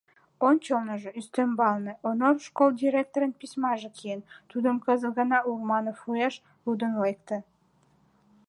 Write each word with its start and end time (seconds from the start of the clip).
Ончылныжо, 0.47 1.09
ӱстембалне, 1.19 1.93
Онор 2.09 2.35
школ 2.47 2.69
директорын 2.81 3.33
письмаже 3.39 3.89
киен— 3.97 4.21
тудым 4.51 4.75
кызыт 4.85 5.13
гына 5.19 5.37
Урманов 5.49 5.99
уэш 6.09 6.35
лудын 6.63 6.93
лекте. 7.03 7.37